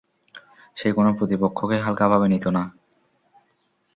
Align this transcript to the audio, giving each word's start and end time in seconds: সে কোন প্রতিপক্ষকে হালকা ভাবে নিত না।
সে 0.77 0.89
কোন 0.91 1.07
প্রতিপক্ষকে 1.13 1.77
হালকা 1.77 2.05
ভাবে 2.07 2.27
নিত 2.27 2.45
না। 2.47 2.63